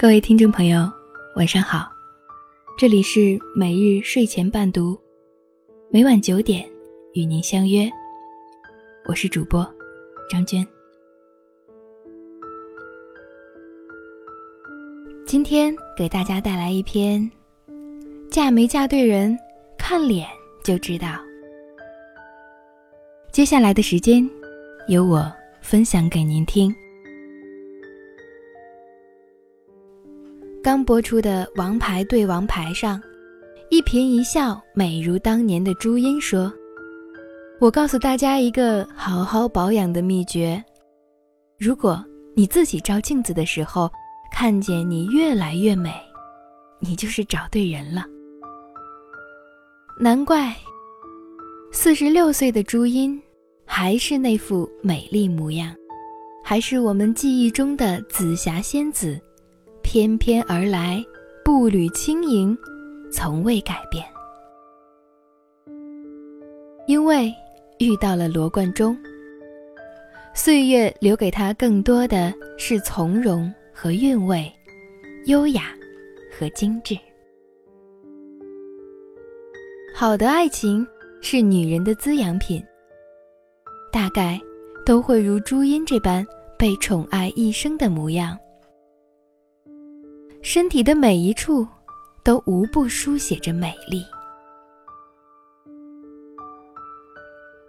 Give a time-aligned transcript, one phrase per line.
[0.00, 0.88] 各位听众朋友，
[1.34, 1.90] 晚上好，
[2.78, 4.96] 这里是每日睡前伴读，
[5.90, 6.64] 每晚九点
[7.14, 7.90] 与您相约，
[9.08, 9.68] 我是主播
[10.30, 10.64] 张娟。
[15.26, 17.20] 今天给大家带来一篇
[18.30, 19.36] 《嫁没嫁对人，
[19.76, 20.28] 看脸
[20.62, 21.08] 就知道》。
[23.32, 24.30] 接下来的时间，
[24.86, 25.28] 由我
[25.60, 26.72] 分享给您听。
[30.68, 33.00] 刚播出的《王牌对王牌》上，
[33.70, 36.52] 一颦一笑美如当年的朱茵说
[37.58, 40.62] ：“我告诉大家一个好好保养的秘诀，
[41.58, 42.04] 如果
[42.36, 43.90] 你自己照镜子的时候
[44.30, 45.90] 看见你越来越美，
[46.80, 48.04] 你就是找对人了。
[49.98, 50.54] 难怪
[51.72, 53.18] 四十六岁的朱茵
[53.64, 55.74] 还是那副美丽模样，
[56.44, 59.18] 还是我们记忆中的紫霞仙子。”
[59.90, 61.02] 翩翩而来，
[61.42, 62.54] 步履轻盈，
[63.10, 64.04] 从未改变。
[66.86, 67.32] 因为
[67.78, 68.94] 遇到了罗贯中，
[70.34, 74.52] 岁月留给他更多的是从容和韵味，
[75.24, 75.74] 优雅
[76.38, 76.94] 和精致。
[79.94, 80.86] 好的爱情
[81.22, 82.62] 是女人的滋养品，
[83.90, 84.38] 大概
[84.84, 86.22] 都会如朱茵这般
[86.58, 88.38] 被宠爱一生的模样。
[90.40, 91.66] 身体的每一处，
[92.22, 94.02] 都无不书写着美丽。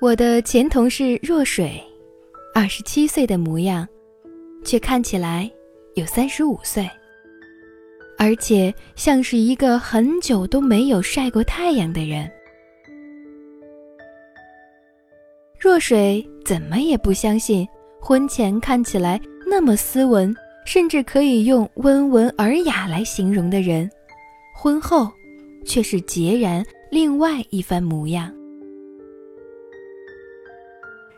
[0.00, 1.82] 我的前同事若水，
[2.54, 3.86] 二十七岁的模样，
[4.64, 5.50] 却看起来
[5.94, 6.88] 有三十五岁，
[8.18, 12.30] 而且像是一个很久都没有晒过太阳的人。
[15.58, 17.66] 若水怎么也不相信，
[18.00, 20.34] 婚前看起来那么斯文。
[20.64, 23.90] 甚至可以用温文尔雅来形容的人，
[24.54, 25.10] 婚后
[25.64, 28.32] 却是截然另外一番模样。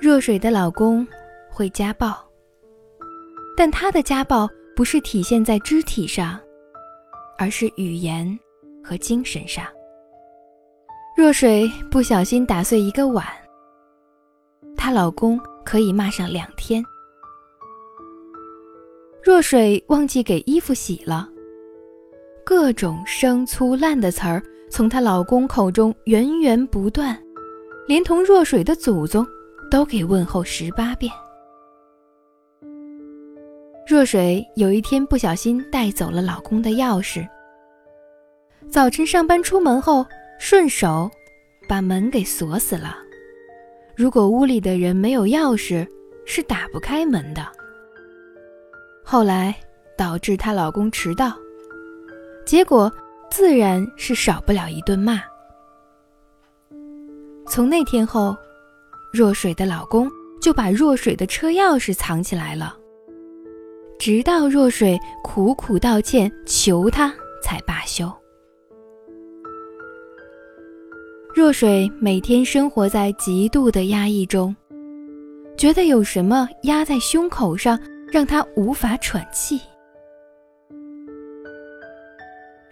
[0.00, 1.06] 若水的老公
[1.48, 2.16] 会家暴，
[3.56, 6.38] 但他的家暴不是体现在肢体上，
[7.38, 8.38] 而是语言
[8.84, 9.64] 和精神上。
[11.16, 13.24] 若水不小心打碎一个碗，
[14.76, 16.84] 她老公可以骂上两天。
[19.26, 21.28] 若水忘记给衣服洗了，
[22.44, 27.20] 各种生粗烂的词儿从她老公口中源源不断，
[27.88, 29.26] 连同若水的祖宗
[29.68, 31.12] 都给问候十八遍。
[33.84, 37.26] 若水有一天不小心带走了老公的钥匙，
[38.70, 40.06] 早晨上班出门后
[40.38, 41.10] 顺手
[41.68, 42.96] 把门给锁死了。
[43.96, 45.84] 如果屋里的人没有钥匙，
[46.24, 47.44] 是打不开门的。
[49.08, 49.54] 后来
[49.96, 51.32] 导致她老公迟到，
[52.44, 52.92] 结果
[53.30, 55.22] 自然是少不了一顿骂。
[57.46, 58.36] 从那天后，
[59.12, 60.10] 若水的老公
[60.42, 62.76] 就把若水的车钥匙藏起来了，
[63.96, 68.12] 直到若水苦苦道歉求他才罢休。
[71.32, 74.54] 若水每天生活在极度的压抑中，
[75.56, 77.78] 觉得有什么压在胸口上。
[78.10, 79.60] 让他无法喘气。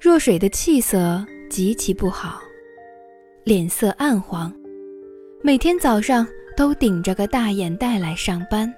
[0.00, 2.40] 若水的气色极其不好，
[3.44, 4.52] 脸色暗黄，
[5.42, 6.26] 每天早上
[6.56, 8.72] 都顶着个大眼袋来上班，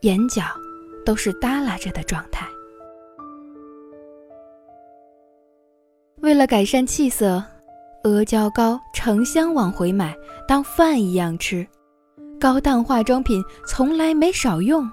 [0.00, 0.42] 眼角
[1.04, 2.46] 都是耷拉着的状态。
[6.16, 7.42] 为了改善气色，
[8.02, 10.16] 阿胶糕成箱往回买，
[10.48, 11.66] 当饭一样吃，
[12.40, 14.90] 高档化妆品从来没少用。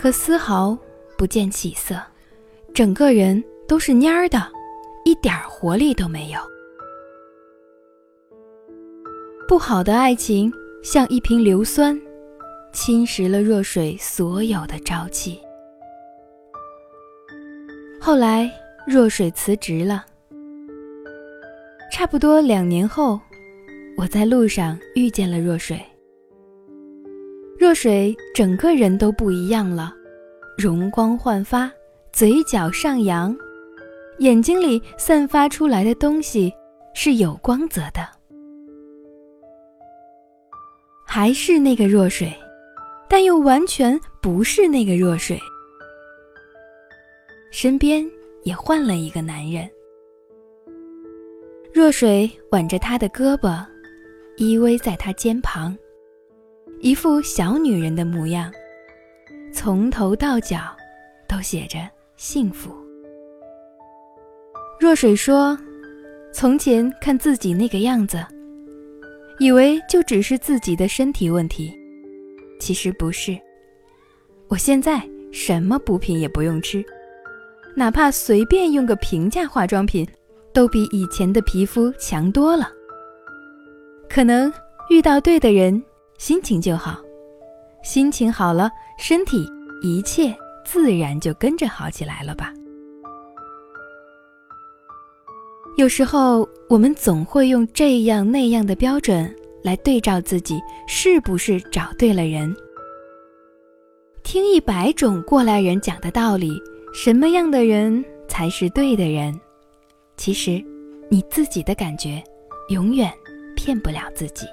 [0.00, 0.78] 可丝毫
[1.16, 2.00] 不见起色，
[2.72, 4.40] 整个人都是蔫儿的，
[5.04, 6.38] 一点活力都没有。
[9.48, 10.52] 不好的爱情
[10.84, 12.00] 像一瓶硫酸，
[12.72, 15.40] 侵蚀了若水所有的朝气。
[18.00, 18.48] 后来，
[18.86, 20.06] 若水辞职了。
[21.90, 23.18] 差不多两年后，
[23.96, 25.84] 我在路上遇见了若水。
[27.58, 29.92] 若水整个人都不一样了，
[30.58, 31.70] 容光焕发，
[32.12, 33.32] 嘴角上扬，
[34.18, 36.52] 眼睛里散发出来的东西
[36.94, 38.04] 是有光泽的。
[41.06, 42.34] 还是那个若水，
[43.08, 45.38] 但又完全不是那个若水。
[47.52, 48.04] 身边
[48.42, 49.70] 也换了一个男人。
[51.72, 53.64] 若水挽着他的胳膊，
[54.36, 55.78] 依偎在他肩旁。
[56.80, 58.52] 一副小女人的模样，
[59.60, 60.58] 从头到脚
[61.26, 61.80] 都写着
[62.14, 62.70] 幸福。
[64.78, 65.58] 若水说
[66.32, 68.24] ：“从前看自己那个样子，
[69.40, 71.76] 以为就只是自己的身体问题，
[72.60, 73.36] 其实不是。
[74.46, 75.02] 我现在
[75.32, 76.84] 什么补品也不用吃，
[77.74, 80.06] 哪怕随便用个平价化妆品，
[80.52, 82.70] 都比以前的皮肤强多了。
[84.08, 84.52] 可能
[84.88, 85.82] 遇到对的人，
[86.16, 87.02] 心情就好，
[87.82, 89.46] 心情好了，身体
[89.82, 90.34] 一切
[90.64, 92.52] 自然就跟着好起来了吧。”
[95.76, 99.32] 有时候，我们总会用这样那样的标准
[99.62, 102.52] 来对照自己是不是找对了人。
[104.24, 106.60] 听一百种过来人讲的道理，
[106.92, 109.40] 什么样的人才是对的人？
[110.16, 110.62] 其实，
[111.08, 112.20] 你自己的感觉
[112.70, 113.10] 永远
[113.54, 114.44] 骗不了自己。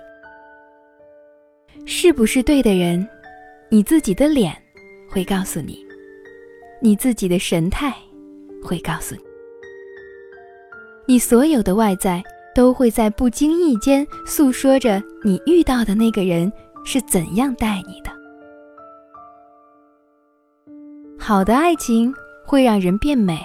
[1.88, 3.06] 是不是对的人，
[3.70, 4.56] 你自己的脸
[5.10, 5.86] 会告诉你，
[6.82, 7.94] 你自己的神态
[8.64, 9.22] 会告诉你。
[11.08, 12.24] 你所有的外在
[12.54, 16.52] 都会在不经意间诉说着你遇到的那个人
[16.84, 18.12] 是怎样待你的。
[21.20, 22.14] 好的爱情
[22.46, 23.40] 会让人变美，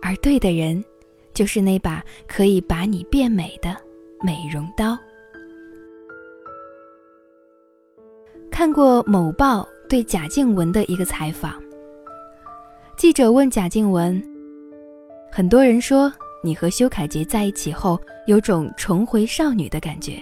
[0.00, 0.82] 而对的人，
[1.34, 3.76] 就是那把可以把你变美的
[4.22, 4.98] 美容刀。
[8.56, 11.62] 看过某报对贾静雯的一个采访，
[12.96, 14.18] 记者问贾静雯
[15.30, 16.10] ：“很多人说。”
[16.42, 20.18] 你和修凯杰在一起后，有种重回少女的感觉。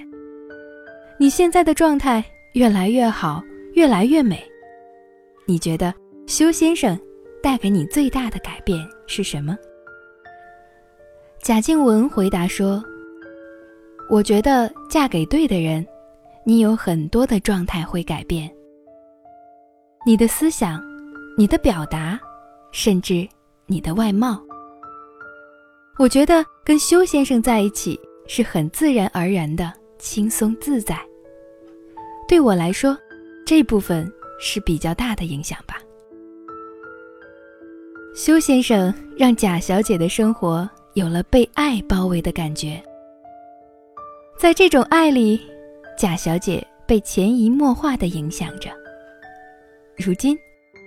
[1.16, 3.40] 你现在的状态越来越好，
[3.74, 4.42] 越来越美。
[5.46, 5.94] 你觉得
[6.26, 6.98] 修先生
[7.40, 9.56] 带给你最大的改变是什么？
[11.40, 12.82] 贾静雯回答说
[14.10, 15.86] ：“我觉得嫁给对的人，
[16.44, 18.50] 你有很多的状态会改变。
[20.06, 20.82] 你的思想，
[21.36, 22.20] 你的表达，
[22.70, 23.26] 甚至
[23.66, 24.40] 你的外貌。”
[25.98, 31.00] 我觉得跟修先生在一起是很自然而然的，轻松自在。
[32.26, 32.98] 对我来说，
[33.46, 35.78] 这部分是比较大的影响吧。
[38.14, 42.82] 修先生让贾小姐的生活有了被爱包围的感觉，
[44.36, 45.40] 在这种爱里，
[45.96, 48.70] 贾小姐被潜移默化的影响着。
[49.96, 50.36] 如今，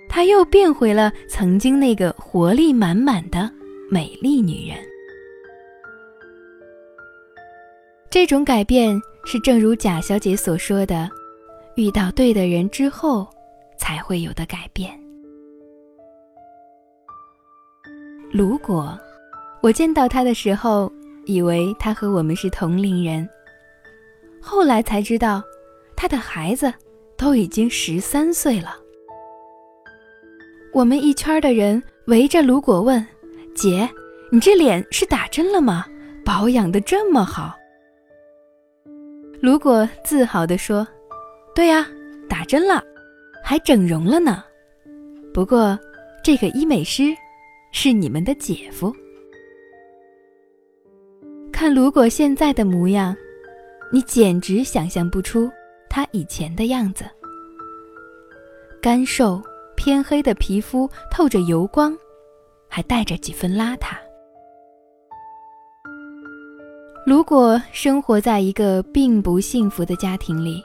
[0.10, 3.50] 她又变回了曾经那个活力满满的
[3.90, 4.78] 美丽女人。
[8.10, 11.10] 这种改变是正如贾小姐所说的，
[11.76, 13.28] 遇到对的人之后
[13.78, 14.98] 才会有的改变。
[18.32, 18.98] 如果
[19.62, 20.92] 我见到他的时候，
[21.26, 23.28] 以为他和我们是同龄人，
[24.48, 25.44] 后来才知道，
[25.94, 26.74] 他的孩子
[27.18, 28.78] 都已经十三岁了。
[30.72, 33.06] 我们一圈的人围着卢果问
[33.54, 33.88] ：“姐，
[34.32, 35.86] 你这脸是打针了吗？
[36.24, 37.54] 保养的这么好？”
[39.42, 40.88] 卢果自豪地说
[41.54, 41.86] ：“对呀，
[42.30, 42.82] 打针了，
[43.44, 44.42] 还整容了呢。
[45.34, 45.78] 不过，
[46.24, 47.14] 这个医美师
[47.74, 48.96] 是你们的姐夫。
[51.52, 53.14] 看卢果现在的模样，
[53.92, 55.52] 你简直想象不出
[55.90, 57.06] 他以前的样子。
[58.82, 59.42] 干瘦
[59.76, 61.98] 偏黑的皮肤透着油光，
[62.68, 63.96] 还带着几分邋遢。”
[67.06, 70.62] 如果生活在一个并不幸福的家庭里，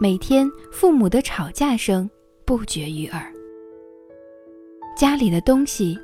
[0.00, 2.10] 每天父母的吵架声
[2.44, 3.32] 不绝于耳，
[4.96, 5.96] 家里的东西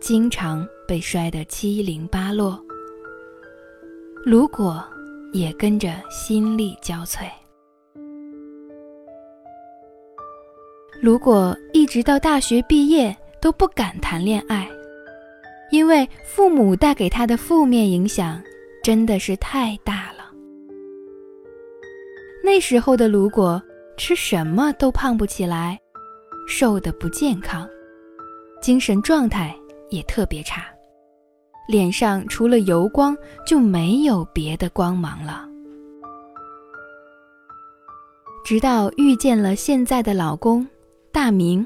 [0.00, 2.60] 经常被摔得七零八落，
[4.30, 4.84] 如果
[5.32, 7.30] 也跟着心力交瘁。
[11.00, 14.68] 如果一直到大学毕业都不敢谈恋爱。
[15.70, 18.42] 因为父母带给他的负面影响
[18.82, 20.30] 真的是太大了。
[22.44, 23.62] 那时候的如果
[23.96, 25.80] 吃什么都胖不起来，
[26.46, 27.66] 瘦的不健康，
[28.60, 29.56] 精神状态
[29.88, 30.66] 也特别差，
[31.68, 33.14] 脸上除了油光
[33.46, 35.46] 就没有别的光芒了。
[38.44, 40.66] 直到遇见了现在的老公
[41.12, 41.64] 大明，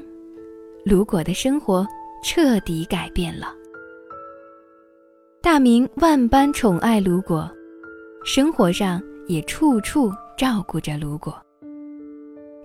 [0.83, 1.87] 卢果的生活
[2.21, 3.47] 彻底改变了。
[5.41, 7.49] 大明万般宠爱卢果，
[8.25, 11.33] 生活上也处处照顾着卢果，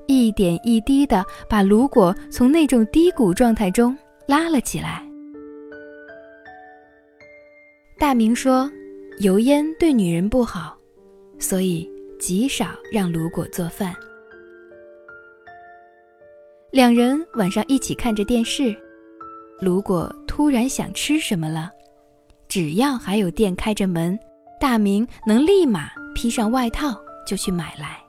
[0.09, 5.08] 一点一滴的把卢果从那种低谷状态中拉了起来。
[7.99, 8.71] 大明说，
[9.19, 10.78] 油烟对女人不好，
[11.40, 13.93] 所以极少让卢果做饭。
[16.71, 18.73] 两人晚上一起看着电视，
[19.61, 21.73] 如果突然想吃什么了，
[22.47, 24.17] 只要还有店开着门，
[24.61, 28.00] 大明能立马披上外套就去买来。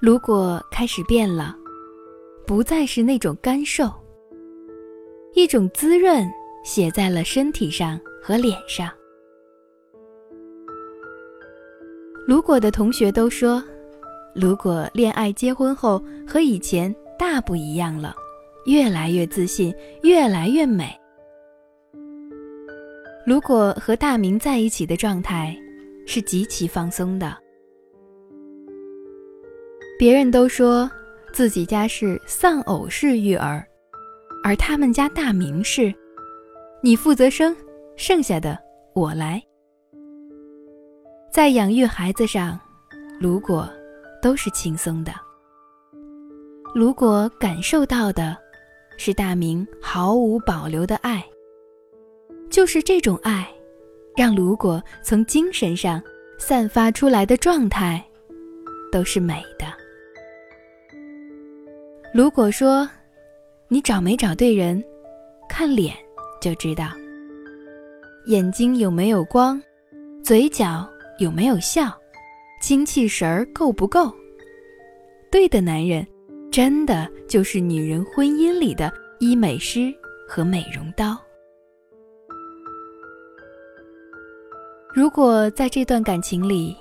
[0.00, 1.54] 如果开始变了，
[2.46, 3.92] 不再是那种干瘦，
[5.34, 6.26] 一种滋润
[6.66, 8.90] 写在了身体上和脸上。
[12.26, 13.62] 如果的同学都说。
[14.38, 18.14] 如果恋爱结婚后和以前大不一样了，
[18.66, 20.94] 越来越自信，越来越美。
[23.24, 25.56] 如果和大明在一起的状态
[26.06, 27.34] 是极其放松的，
[29.98, 30.90] 别人都说
[31.32, 33.66] 自己家是丧偶式育儿，
[34.44, 35.90] 而他们家大明是，
[36.86, 37.52] 你负责生，
[37.96, 38.56] 剩下的
[38.94, 39.42] 我来。
[41.32, 42.56] 在养育孩子上，
[43.20, 43.68] 如果。
[44.22, 45.12] 都是轻松的。
[46.74, 48.36] 如果感受到的
[48.96, 51.24] 是大明毫无保留的爱，
[52.50, 53.46] 就是这种爱，
[54.16, 56.02] 让如果从精神上
[56.38, 58.02] 散发出来的状态
[58.90, 59.66] 都是美的。
[62.12, 62.88] 如果说
[63.68, 64.82] 你找没找对人，
[65.48, 65.94] 看脸
[66.46, 66.92] 就知道，
[68.26, 69.60] 眼睛有没有光，
[70.22, 70.88] 嘴角
[71.18, 71.92] 有没有笑。
[72.62, 74.14] 精气神儿够不够？
[75.28, 76.06] 对的男人，
[76.48, 79.92] 真的就是女人婚姻里的医美师
[80.28, 81.18] 和美容刀。
[84.94, 86.76] 如果在这段感情里，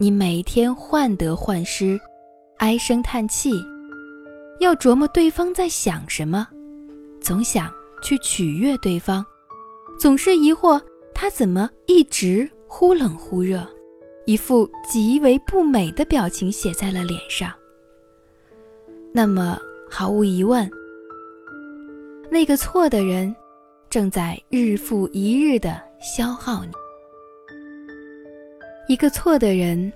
[0.00, 1.96] 你每天患得患失，
[2.56, 3.52] 唉声叹气，
[4.58, 6.48] 要琢磨对方在想什么，
[7.20, 7.72] 总想
[8.06, 9.26] 去取悦对方，
[9.98, 10.80] 总是疑惑
[11.12, 13.66] 他怎么一直忽冷忽热。
[14.26, 17.52] 一副极为不美的表情写在了脸上。
[19.12, 19.58] 那么，
[19.90, 20.70] 毫无疑问，
[22.30, 23.34] 那个错的人
[23.90, 26.70] 正在日复一日的消耗你。
[28.86, 29.92] 一个错的人，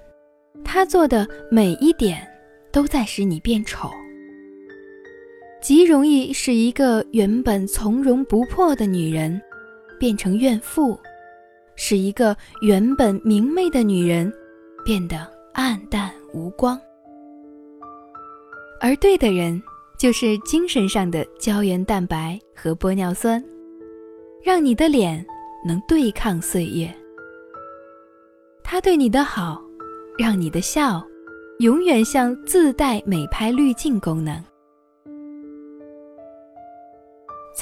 [0.64, 2.26] 他做的每一点
[2.72, 3.88] 都在使你变丑，
[5.60, 9.40] 极容易使一个原本从容不迫的女人
[9.98, 10.98] 变成怨妇。
[11.82, 14.30] 使一个原本明媚的女人
[14.84, 16.78] 变得暗淡无光，
[18.82, 19.62] 而对的人
[19.98, 23.42] 就是精神上的胶原蛋白和玻尿酸，
[24.44, 25.24] 让你的脸
[25.66, 26.94] 能对抗岁月。
[28.62, 29.58] 他对你的好，
[30.18, 31.02] 让你的笑
[31.60, 34.44] 永远像自带美拍滤镜功能。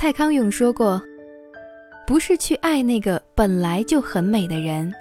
[0.00, 1.02] 蔡康永说过。
[2.06, 4.94] 不是去爱那个本来就很美的人，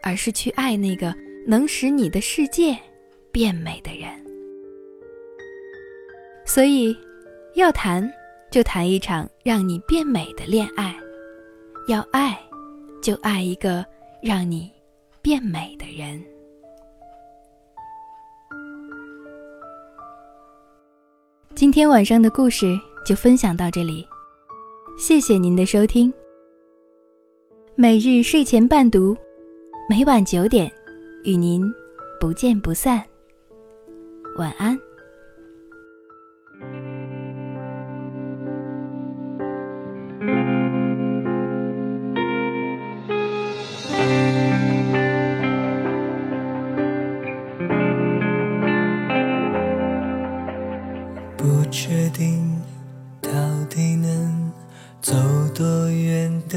[0.00, 1.12] 而是去爱那个
[1.44, 2.78] 能使你的世界
[3.32, 4.08] 变美的人。
[6.44, 6.96] 所以，
[7.56, 8.08] 要谈
[8.48, 10.94] 就谈一场让你变美的恋爱，
[11.88, 12.38] 要爱
[13.02, 13.84] 就爱一个
[14.22, 14.70] 让你
[15.20, 16.22] 变美的人。
[21.56, 24.06] 今天晚上的故事就分享到这里。
[24.98, 26.12] 谢谢您的收听。
[27.76, 29.16] 每日睡前伴读，
[29.88, 30.70] 每晚九点，
[31.24, 31.62] 与您
[32.18, 33.04] 不见不散。
[34.38, 34.76] 晚安。
[51.36, 52.45] 不确定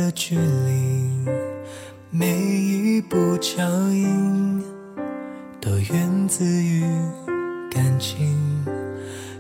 [0.10, 1.30] 的距离，
[2.10, 3.62] 每一步脚
[3.92, 4.64] 印
[5.62, 6.84] 都源自于
[7.70, 8.36] 感情。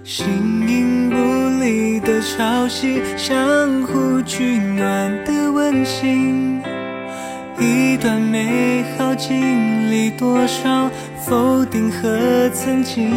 [0.03, 0.27] 形
[0.67, 1.15] 影不
[1.63, 6.61] 离的潮汐，相互取暖的温馨。
[7.59, 10.87] 一段美好经历，多少
[11.25, 13.09] 否定和曾经。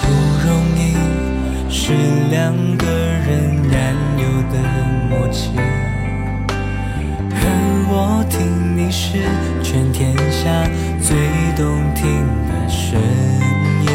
[0.00, 0.08] 不
[0.42, 0.96] 容易，
[1.68, 1.92] 是
[2.30, 3.65] 两个人。
[8.86, 9.18] 你是
[9.64, 10.48] 全天下
[11.02, 11.16] 最
[11.56, 12.96] 动听的声
[13.82, 13.88] 音。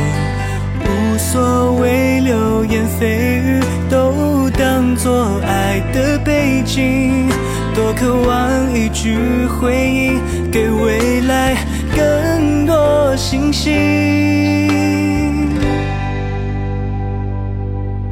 [0.84, 7.30] 无所谓流言蜚语，都当作爱的背景。
[7.74, 9.16] 多渴望一句
[9.48, 10.20] 回应，
[10.52, 11.56] 给未来
[11.96, 13.72] 更多信心。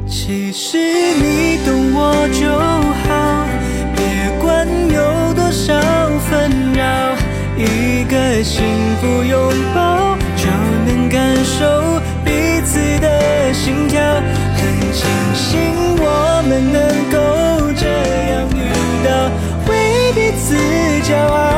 [0.06, 2.69] 其实你懂我就
[8.40, 8.64] 的幸
[9.02, 10.46] 福拥抱，就
[10.86, 12.32] 能感受彼
[12.64, 14.00] 此的心跳，
[14.56, 15.60] 很庆幸
[15.98, 16.80] 我们能
[17.12, 17.18] 够
[17.76, 17.84] 这
[18.30, 18.58] 样遇
[19.04, 19.08] 到，
[19.68, 20.56] 为彼此
[21.06, 21.49] 骄傲。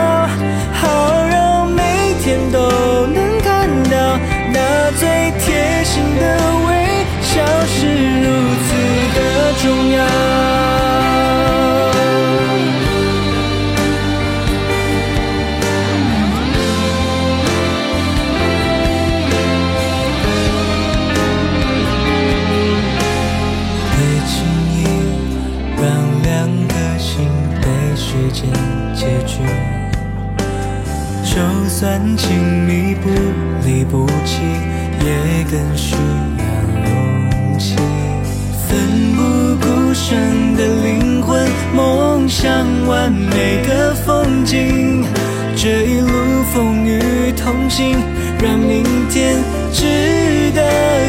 [47.72, 47.96] 心
[48.42, 50.60] 让明天值得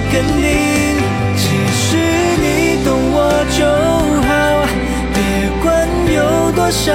[0.09, 0.47] 肯定
[1.35, 1.43] 其
[1.73, 1.97] 实
[2.39, 3.19] 你懂我
[3.51, 3.65] 就
[4.23, 4.29] 好
[5.13, 5.17] 别
[5.61, 6.93] 管有多少